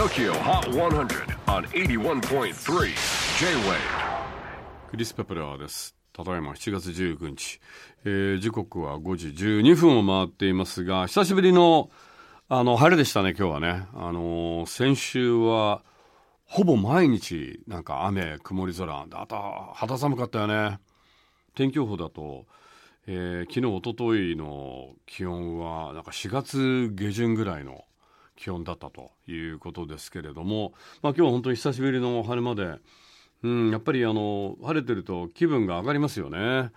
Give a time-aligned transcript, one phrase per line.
[0.00, 2.86] TOKYO HOT 100 on 81.3
[3.38, 3.76] J-WAVE
[4.90, 5.94] クリス・ペプラーです。
[6.14, 7.60] ただいま7月19日、
[8.06, 11.90] えー時刻は5時12分を回っていますが、久しぶりの
[12.48, 13.88] あの晴れでしたね、今日はね。
[13.92, 15.82] あのー先週は
[16.46, 19.36] ほぼ毎日なんか雨、曇り空、であと
[19.74, 20.78] 肌寒かったよね。
[21.54, 22.46] 天気予報だと、
[23.06, 27.84] えー昨日、一昨日の気温はなんか4月下旬ぐらいの
[28.40, 30.72] 気温だったということですけれども、
[31.02, 32.78] まあ、今日は本当に久しぶりの晴れ間で、
[33.42, 36.70] うん、やっぱりあの晴れてると気分が上がりますよね。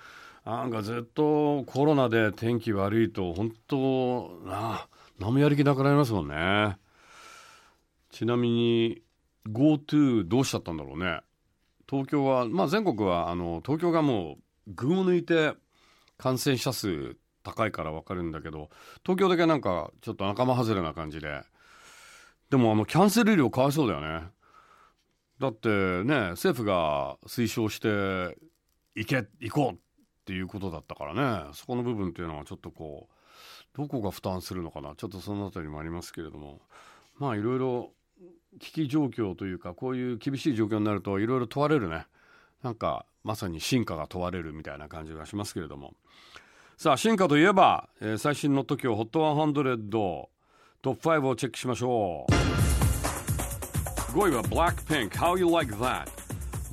[0.46, 4.88] なんかずっとコロナで天気悪いと本当な
[5.18, 6.78] 何もやる気なくなりますもんね。
[8.12, 9.02] ちなみに
[9.48, 11.22] GoTo どうしちゃったんだろうね。
[11.90, 14.38] 東京は、まあ、全国はあの東京がも
[14.68, 15.54] う群を抜いて
[16.18, 18.70] 感染者数高いから分かるんだけど
[19.04, 21.42] 東京だけなんかちょっと仲間外れな感じで
[22.54, 24.28] でもあのキャンセル料かわいそうだよね。
[25.40, 25.70] だって
[26.04, 27.88] ね政府が推奨して
[28.94, 29.76] 行け行こうっ
[30.24, 31.50] ていうことだったからね。
[31.54, 34.94] そこの部分っていうのはちょっとこうどこが負担するのかな。
[34.96, 36.62] ちょっとそのあたりもありますけれども。
[37.18, 37.92] まあいろいろ
[38.60, 42.06] 危機状況というかこういう厳しい状況になるといろいろ問われるね。
[42.62, 45.96] なんかまさに進化が問われるみたいな感じがしますけれども。
[46.78, 50.28] さあ進化といえば、えー最新の TOKIOHOT100
[50.84, 52.43] トップ5をチェックしましょう。
[54.14, 56.08] 5位は BLACKPINK How You Like That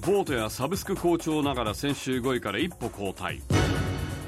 [0.03, 3.41] ボートやサブスク好調ながら先週5位から一歩後退。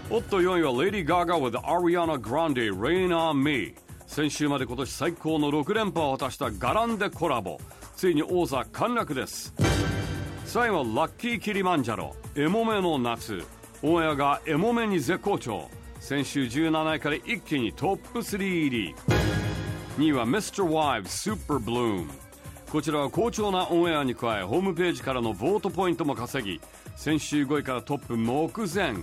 [0.08, 3.74] おっと4位は Lady Gaga with Ariana Grande Rain on Me
[4.06, 7.58] 先週まで今年最高の6連覇を果たしたガランデコラボ。
[7.96, 9.52] ついに王座陥落です。
[10.46, 13.44] 3位はラッキーキリマンジャロエモメの夏。
[13.82, 15.68] オンエアがエモメに絶好調。
[16.00, 18.94] 先週17位から一気にトップ3入り。
[19.98, 20.64] 2位は Mr.
[20.64, 22.08] Wives Super Bloom
[22.72, 26.58] こちらは好調なオンエアに加えホームページからのボートポイントも稼ぎ
[26.96, 28.94] 先週5位からトップ目前。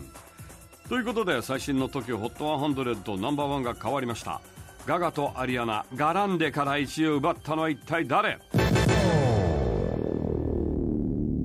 [0.89, 4.41] ということで最新の TOKIOHOT100 ナンバーワンが変わりました。
[4.87, 8.39] ガガとアリアナガランデから1位を奪ったのは一体誰？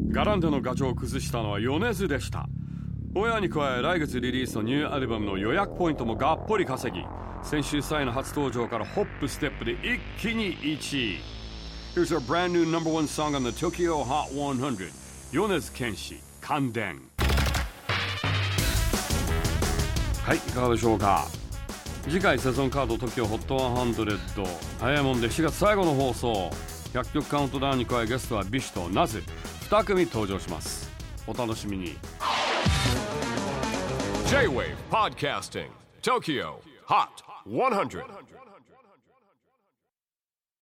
[0.09, 2.47] ガランデのガチョウを崩したのは米津でした。
[3.15, 7.05] オンエアに加え来月リリースのニューアルバムの予約ポイントもがっぽり稼ぎ
[7.43, 11.44] 先週際の初登場からホップステップで一気に1位。
[11.95, 14.91] Here's our brand new number one song on the Tokyo Hot 100
[15.31, 17.01] 米津玄師感電
[20.25, 21.29] はいいかがでしょうか
[22.03, 24.47] 次回セゾンカード TOKIOHOT100
[24.81, 26.51] 早いもんで4月最後の放送
[26.95, 29.23] 100曲カウントダウンに加えゲストはビシとナズ
[29.71, 30.91] 2組登場します
[31.29, 31.97] お楽しみに
[34.27, 35.69] J-WAVE PODCASTING
[36.03, 36.55] TOKYO
[36.89, 38.05] HOT 100